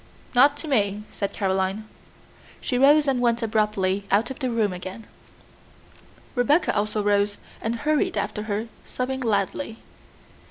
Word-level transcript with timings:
"Not 0.33 0.57
to 0.57 0.67
me," 0.67 1.03
said 1.11 1.31
Caroline. 1.31 1.87
She 2.59 2.79
rose 2.79 3.07
and 3.07 3.21
went 3.21 3.43
abruptly 3.43 4.05
out 4.09 4.31
of 4.31 4.39
the 4.39 4.49
room 4.49 4.73
again. 4.73 5.05
Rebecca 6.33 6.75
also 6.75 7.03
rose 7.03 7.37
and 7.61 7.75
hurried 7.75 8.17
after 8.17 8.41
her, 8.49 8.67
sobbing 8.83 9.19
loudly. 9.19 9.77